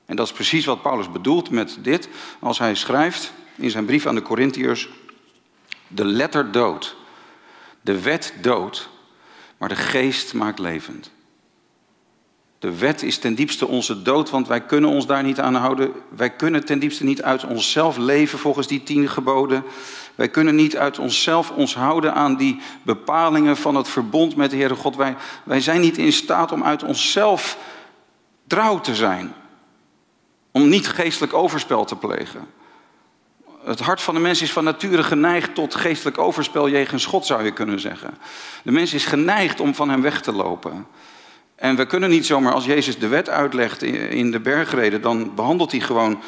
[0.05, 4.05] En dat is precies wat Paulus bedoelt met dit als hij schrijft in zijn brief
[4.05, 4.89] aan de Corinthiërs.
[5.93, 6.95] De letter dood,
[7.81, 8.89] de wet dood,
[9.57, 11.11] maar de geest maakt levend.
[12.63, 15.91] De wet is ten diepste onze dood, want wij kunnen ons daar niet aan houden.
[16.09, 19.63] Wij kunnen ten diepste niet uit onszelf leven volgens die tien geboden.
[20.15, 24.57] Wij kunnen niet uit onszelf ons houden aan die bepalingen van het verbond met de
[24.57, 24.95] Heere God.
[24.95, 27.57] Wij, wij zijn niet in staat om uit onszelf
[28.47, 29.33] trouw te zijn.
[30.51, 32.47] Om niet geestelijk overspel te plegen.
[33.63, 37.43] Het hart van de mens is van nature geneigd tot geestelijk overspel jegens God, zou
[37.43, 38.17] je kunnen zeggen.
[38.63, 40.87] De mens is geneigd om van hem weg te lopen.
[41.55, 45.71] En we kunnen niet zomaar, als Jezus de wet uitlegt in de bergreden, dan behandelt
[45.71, 46.21] hij gewoon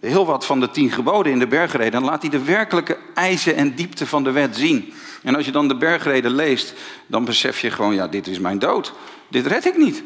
[0.00, 1.92] heel wat van de tien geboden in de bergreden.
[1.92, 4.92] Dan laat hij de werkelijke eisen en diepte van de wet zien.
[5.22, 6.74] En als je dan de bergreden leest,
[7.06, 8.92] dan besef je gewoon, ja, dit is mijn dood.
[9.28, 10.02] Dit red ik niet.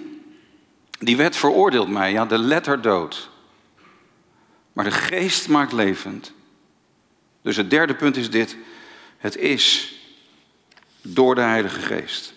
[0.98, 3.30] Die wet veroordeelt mij, ja, de letter dood.
[4.72, 6.32] Maar de geest maakt levend.
[7.48, 8.56] Dus het derde punt is dit.
[9.18, 9.94] Het is
[11.02, 12.32] door de Heilige Geest.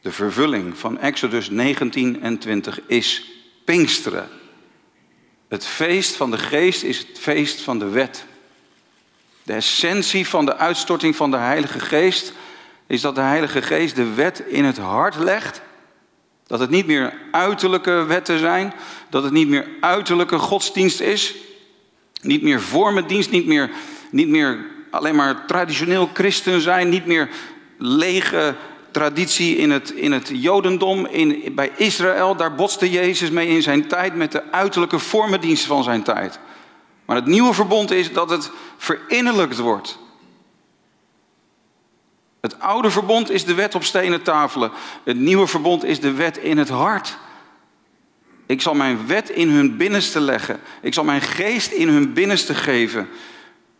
[0.00, 3.30] De vervulling van Exodus 19 en 20 is
[3.64, 4.28] Pinksteren.
[5.48, 8.24] Het feest van de geest is het feest van de wet.
[9.42, 12.32] De essentie van de uitstorting van de Heilige Geest
[12.86, 15.62] is dat de Heilige Geest de wet in het hart legt.
[16.46, 18.72] Dat het niet meer uiterlijke wetten zijn,
[19.10, 21.34] dat het niet meer uiterlijke godsdienst is,
[22.20, 23.70] niet meer vormendienst, niet meer,
[24.10, 27.28] niet meer alleen maar traditioneel christen zijn, niet meer
[27.78, 28.56] lege
[28.90, 32.36] traditie in het, in het Jodendom, in, bij Israël.
[32.36, 36.38] Daar botste Jezus mee in zijn tijd met de uiterlijke vormendienst van zijn tijd.
[37.04, 39.98] Maar het nieuwe verbond is dat het verinnerlijkt wordt.
[42.40, 44.70] Het oude verbond is de wet op stenen tafelen.
[45.04, 47.18] Het nieuwe verbond is de wet in het hart.
[48.48, 50.60] Ik zal mijn wet in hun binnenste leggen.
[50.80, 53.08] Ik zal mijn geest in hun binnenste geven.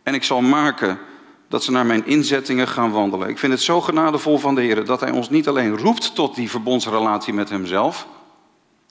[0.03, 0.99] En ik zal maken
[1.47, 3.29] dat ze naar mijn inzettingen gaan wandelen.
[3.29, 6.35] Ik vind het zo genadevol van de Heer dat Hij ons niet alleen roept tot
[6.35, 8.07] die verbondsrelatie met Hemzelf.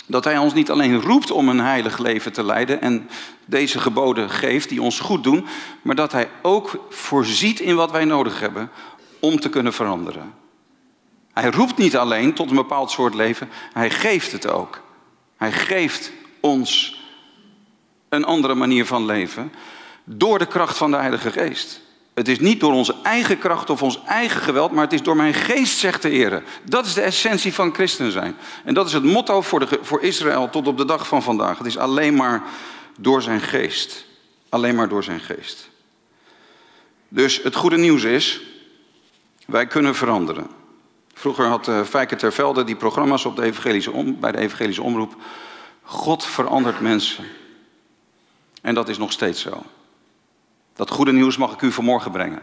[0.07, 3.09] Dat Hij ons niet alleen roept om een heilig leven te leiden en
[3.45, 5.47] deze geboden geeft die ons goed doen,
[5.83, 8.71] maar dat Hij ook voorziet in wat wij nodig hebben
[9.21, 10.35] om te kunnen veranderen.
[11.33, 14.87] Hij roept niet alleen tot een bepaald soort leven, Hij geeft het ook.
[15.39, 17.01] Hij geeft ons
[18.09, 19.53] een andere manier van leven
[20.05, 21.81] door de kracht van de Heilige Geest.
[22.15, 25.17] Het is niet door onze eigen kracht of ons eigen geweld, maar het is door
[25.17, 26.43] mijn geest, zegt de Heer.
[26.63, 28.37] Dat is de essentie van christen zijn.
[28.65, 31.59] En dat is het motto voor, de, voor Israël tot op de dag van vandaag.
[31.59, 32.43] Het is alleen maar
[32.97, 34.05] door zijn geest.
[34.49, 35.71] Alleen maar door zijn geest.
[37.09, 38.41] Dus het goede nieuws is,
[39.47, 40.58] wij kunnen veranderen.
[41.19, 45.17] Vroeger had uh, Fijke Tervelde die programma's op de evangelische om, bij de evangelische omroep.
[45.83, 47.25] God verandert mensen.
[48.63, 49.63] En dat is nog steeds zo.
[50.75, 52.43] Dat goede nieuws mag ik u vanmorgen brengen.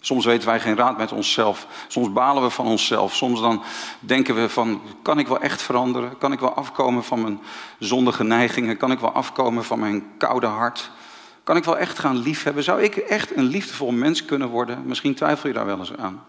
[0.00, 1.66] Soms weten wij geen raad met onszelf.
[1.88, 3.14] Soms balen we van onszelf.
[3.14, 3.62] Soms dan
[4.00, 6.18] denken we van, kan ik wel echt veranderen?
[6.18, 7.40] Kan ik wel afkomen van mijn
[7.78, 8.76] zondige neigingen?
[8.76, 10.90] Kan ik wel afkomen van mijn koude hart?
[11.44, 12.62] Kan ik wel echt gaan liefhebben?
[12.62, 14.82] Zou ik echt een liefdevol mens kunnen worden?
[14.84, 16.22] Misschien twijfel je daar wel eens aan.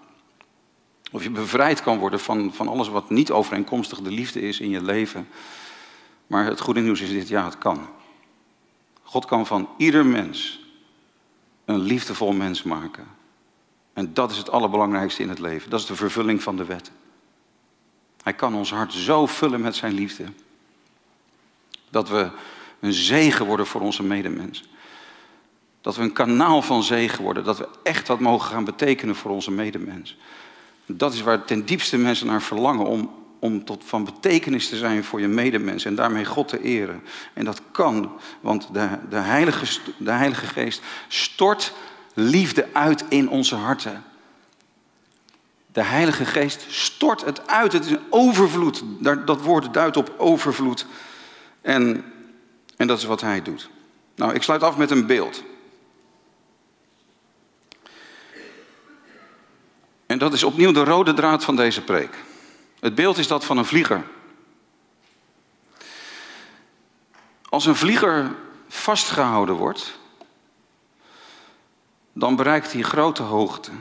[1.12, 4.70] Of je bevrijd kan worden van, van alles wat niet overeenkomstig de liefde is in
[4.70, 5.28] je leven.
[6.28, 7.88] Maar het goede nieuws is dit, ja, het kan.
[9.04, 10.66] God kan van ieder mens
[11.66, 13.08] een liefdevol mens maken.
[13.94, 15.70] En dat is het allerbelangrijkste in het leven.
[15.70, 16.92] Dat is de vervulling van de wet.
[18.24, 20.24] Hij kan ons hart zo vullen met zijn liefde.
[21.90, 22.30] Dat we
[22.80, 24.64] een zegen worden voor onze medemens.
[25.82, 27.44] Dat we een kanaal van zegen worden.
[27.44, 30.18] Dat we echt wat mogen gaan betekenen voor onze medemens.
[30.88, 32.86] Dat is waar ten diepste mensen naar verlangen.
[32.86, 37.04] Om, om tot van betekenis te zijn voor je medemens en daarmee God te eren.
[37.34, 41.74] En dat kan, want de, de, Heilige, de Heilige Geest stort
[42.14, 44.04] liefde uit in onze harten.
[45.72, 47.74] De Heilige Geest stort het uit.
[47.74, 48.84] Het is een overvloed.
[49.26, 50.86] Dat woord duidt op overvloed.
[51.62, 52.04] En,
[52.78, 53.70] en dat is wat hij doet.
[54.16, 55.44] Nou, ik sluit af met een beeld.
[60.08, 62.24] En dat is opnieuw de rode draad van deze preek.
[62.80, 64.04] Het beeld is dat van een vlieger.
[67.50, 68.36] Als een vlieger
[68.68, 70.00] vastgehouden wordt,
[72.14, 73.72] dan bereikt hij grote hoogte.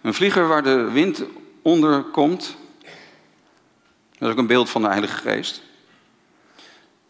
[0.00, 1.22] Een vlieger waar de wind
[1.62, 2.56] onder komt,
[4.18, 5.62] dat is ook een beeld van de Heilige Geest.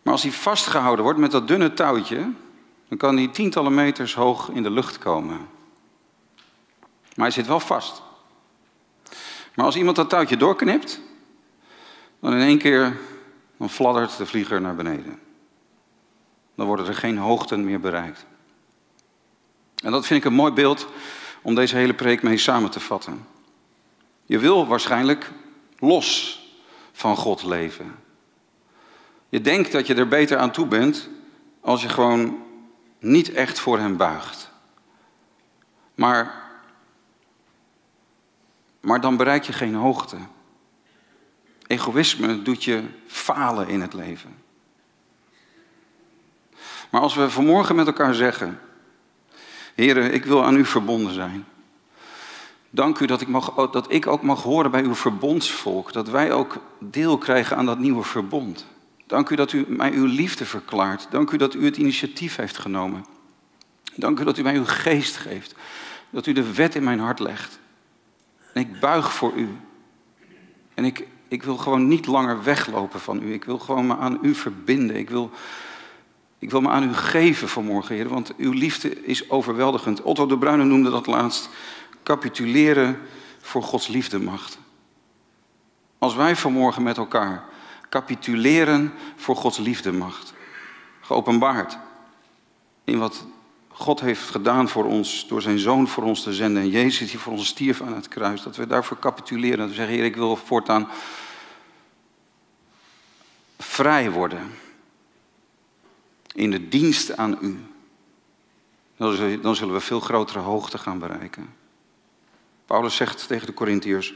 [0.02, 2.30] Maar als hij vastgehouden wordt met dat dunne touwtje,
[2.88, 5.55] dan kan hij tientallen meters hoog in de lucht komen.
[7.16, 8.02] Maar hij zit wel vast.
[9.54, 11.00] Maar als iemand dat touwtje doorknipt,
[12.20, 12.96] dan in één keer
[13.56, 15.18] dan fladdert de vlieger naar beneden.
[16.54, 18.26] Dan worden er geen hoogten meer bereikt.
[19.82, 20.86] En dat vind ik een mooi beeld
[21.42, 23.26] om deze hele preek mee samen te vatten.
[24.24, 25.30] Je wil waarschijnlijk
[25.78, 26.40] los
[26.92, 27.94] van God leven.
[29.28, 31.08] Je denkt dat je er beter aan toe bent
[31.60, 32.42] als je gewoon
[32.98, 34.50] niet echt voor Hem buigt.
[35.94, 36.45] Maar,
[38.86, 40.16] maar dan bereik je geen hoogte.
[41.66, 44.34] Egoïsme doet je falen in het leven.
[46.90, 48.60] Maar als we vanmorgen met elkaar zeggen:
[49.74, 51.44] Heren, ik wil aan u verbonden zijn.
[52.70, 55.92] Dank u dat ik, mag, dat ik ook mag horen bij uw verbondsvolk.
[55.92, 58.66] Dat wij ook deel krijgen aan dat nieuwe verbond.
[59.06, 61.06] Dank u dat u mij uw liefde verklaart.
[61.10, 63.04] Dank u dat u het initiatief heeft genomen.
[63.94, 65.54] Dank u dat u mij uw geest geeft.
[66.10, 67.58] Dat u de wet in mijn hart legt.
[68.56, 69.48] En ik buig voor u.
[70.74, 73.32] En ik, ik wil gewoon niet langer weglopen van u.
[73.32, 74.96] Ik wil gewoon me aan u verbinden.
[74.96, 75.30] Ik wil,
[76.38, 78.08] ik wil me aan u geven vanmorgen, Heer.
[78.08, 80.02] Want uw liefde is overweldigend.
[80.02, 81.48] Otto de Bruyne noemde dat laatst
[82.02, 82.98] capituleren
[83.40, 84.58] voor Gods liefdemacht.
[85.98, 87.44] Als wij vanmorgen met elkaar
[87.88, 90.32] capituleren voor Gods liefdemacht,
[91.00, 91.78] geopenbaard
[92.84, 93.26] in wat
[93.78, 97.18] God heeft gedaan voor ons, door zijn zoon voor ons te zenden en Jezus die
[97.18, 99.58] voor ons stierf aan het kruis, dat we daarvoor capituleren.
[99.58, 100.88] Dat we zeggen, Heer, ik wil voortaan
[103.58, 104.54] vrij worden
[106.34, 107.58] in de dienst aan u.
[109.42, 111.54] Dan zullen we veel grotere hoogte gaan bereiken.
[112.66, 114.14] Paulus zegt tegen de Corinthiërs,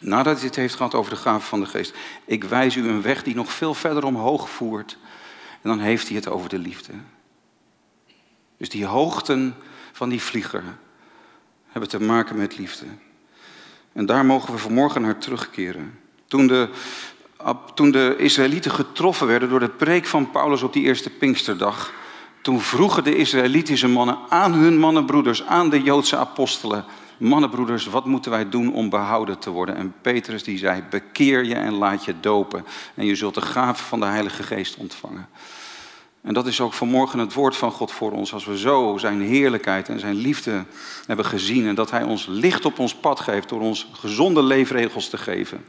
[0.00, 3.02] nadat hij het heeft gehad over de gave van de geest, ik wijs u een
[3.02, 4.98] weg die nog veel verder omhoog voert.
[5.62, 6.92] En dan heeft hij het over de liefde.
[8.56, 9.54] Dus die hoogten
[9.92, 10.64] van die vlieger
[11.66, 12.86] hebben te maken met liefde.
[13.92, 15.98] En daar mogen we vanmorgen naar terugkeren.
[16.26, 16.68] Toen de,
[17.74, 21.92] toen de Israëlieten getroffen werden door de preek van Paulus op die eerste Pinksterdag,
[22.42, 26.84] toen vroegen de Israëlitische mannen aan hun mannenbroeders, aan de Joodse apostelen,
[27.18, 29.76] mannenbroeders, wat moeten wij doen om behouden te worden?
[29.76, 32.64] En Petrus die zei, bekeer je en laat je dopen
[32.94, 35.28] en je zult de gave van de Heilige Geest ontvangen.
[36.26, 38.32] En dat is ook vanmorgen het woord van God voor ons.
[38.32, 40.64] Als we zo zijn heerlijkheid en zijn liefde
[41.06, 41.66] hebben gezien.
[41.66, 45.64] En dat Hij ons licht op ons pad geeft door ons gezonde leefregels te geven.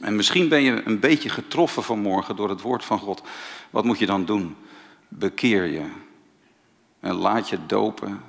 [0.00, 3.22] En misschien ben je een beetje getroffen vanmorgen door het woord van God.
[3.70, 4.56] Wat moet je dan doen?
[5.08, 5.84] Bekeer je.
[7.00, 8.20] En laat je dopen.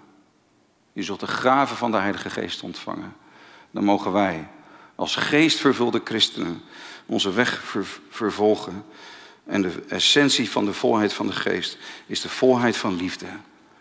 [0.94, 3.14] Je zult de graven van de Heilige Geest ontvangen.
[3.72, 4.48] Dan mogen wij
[4.96, 6.62] als geestvervulde christenen
[7.06, 7.76] onze weg
[8.10, 8.86] vervolgen
[9.46, 13.26] en de essentie van de volheid van de geest is de volheid van liefde.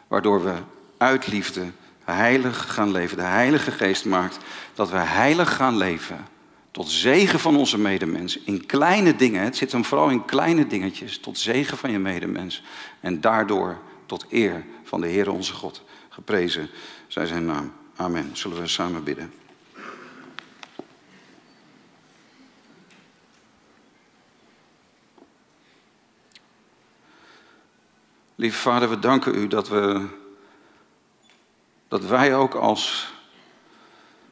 [0.08, 0.54] Waardoor we
[0.96, 1.64] uit liefde
[2.04, 3.16] heilig gaan leven.
[3.16, 4.38] De Heilige Geest maakt
[4.74, 6.26] dat we heilig gaan leven.
[6.70, 8.38] Tot zegen van onze medemens.
[8.38, 9.42] In kleine dingen.
[9.42, 11.18] Het zit hem vooral in kleine dingetjes.
[11.18, 12.62] Tot zegen van je medemens.
[13.00, 15.82] En daardoor tot eer van de Heer onze God.
[16.08, 16.70] Geprezen
[17.06, 17.72] zij zijn naam.
[17.96, 18.30] Amen.
[18.32, 19.41] Zullen we samen bidden.
[28.42, 30.06] Lieve Vader, we danken u dat, we,
[31.88, 33.12] dat wij ook als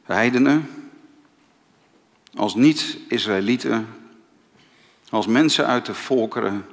[0.03, 0.69] heidenen,
[2.35, 3.87] als niet-Israëlieten,
[5.09, 6.65] als mensen uit de volkeren,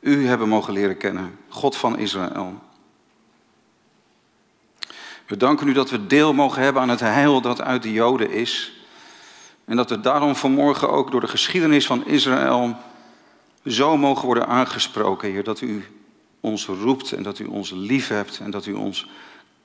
[0.00, 2.62] u hebben mogen leren kennen, God van Israël.
[5.26, 8.30] We danken u dat we deel mogen hebben aan het heil dat uit de Joden
[8.30, 8.72] is.
[9.64, 12.76] En dat we daarom vanmorgen ook door de geschiedenis van Israël
[13.68, 15.84] zo mogen worden aangesproken, Heer, dat u
[16.40, 19.08] ons roept en dat u ons lief hebt en dat u ons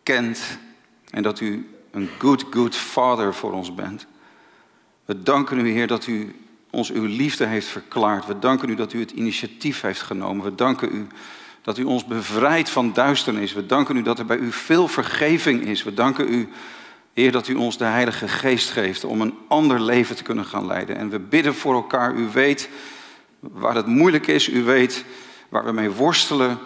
[0.04, 0.58] kent
[1.10, 4.08] en dat u een good, good father voor ons bent.
[5.06, 6.36] We danken u, Heer, dat u
[6.70, 8.26] ons uw liefde heeft verklaard.
[8.26, 10.44] We danken u dat u het initiatief heeft genomen.
[10.44, 11.08] We danken u
[11.64, 13.54] Dat u ons bevrijdt van duisternis.
[13.54, 15.84] We danken u dat er bij u veel vergeving is.
[15.84, 16.50] We danken u,
[17.14, 20.66] Heer, dat u ons de Heilige Geest geeft om een ander leven te kunnen gaan
[20.66, 20.98] leiden.
[20.98, 22.16] En we bidden voor elkaar.
[22.16, 22.70] U weet
[23.52, 24.50] waar het moeilijk is.
[24.50, 25.06] U weet
[25.50, 26.60] waar we mee worstelen.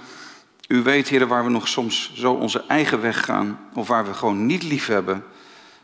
[0.68, 3.60] U weet, Heer, waar we nog soms zo onze eigen weg gaan.
[3.74, 5.24] Of waar we gewoon niet lief hebben.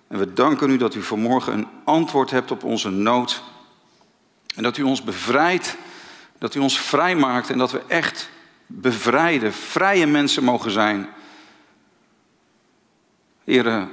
[0.07, 3.43] En we danken u dat u vanmorgen een antwoord hebt op onze nood.
[4.55, 5.77] En dat u ons bevrijdt,
[6.37, 8.29] dat u ons vrijmaakt en dat we echt
[8.67, 11.07] bevrijde, vrije mensen mogen zijn.
[13.43, 13.89] Heren,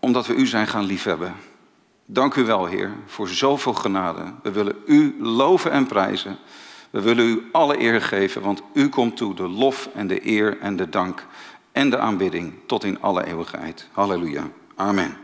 [0.00, 1.34] omdat we u zijn gaan liefhebben.
[2.06, 4.32] Dank u wel, Heer, voor zoveel genade.
[4.42, 6.38] We willen u loven en prijzen.
[6.90, 10.58] We willen u alle eer geven, want u komt toe de lof en de eer
[10.58, 11.26] en de dank
[11.72, 13.88] en de aanbidding tot in alle eeuwigheid.
[13.92, 14.48] Halleluja.
[14.74, 15.16] Amen.